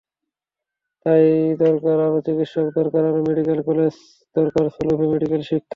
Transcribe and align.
তাই 1.05 1.23
দরকার 1.59 1.97
আরও 1.99 2.19
চিকিৎসক, 2.25 2.65
দরকার 2.75 3.03
আরও 3.05 3.19
মেডিকেল 3.27 3.59
কলেজ, 3.67 3.95
দরকার 4.35 4.65
সুলভে 4.75 5.05
মেডিকেল 5.13 5.41
শিক্ষা। 5.49 5.69